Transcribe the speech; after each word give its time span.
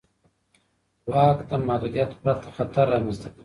واک 1.11 1.37
د 1.49 1.51
محدودیت 1.67 2.11
پرته 2.21 2.47
خطر 2.57 2.85
رامنځته 2.93 3.27
کوي. 3.31 3.39